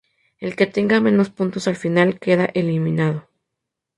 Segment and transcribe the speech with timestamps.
[0.39, 3.29] El que tenga menos puntos al final queda eliminado.